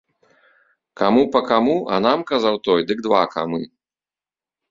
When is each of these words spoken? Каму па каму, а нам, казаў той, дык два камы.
Каму 1.01 1.23
па 1.33 1.41
каму, 1.51 1.75
а 1.97 2.01
нам, 2.07 2.19
казаў 2.31 2.55
той, 2.67 2.81
дык 2.93 2.99
два 3.09 3.19
камы. 3.35 3.61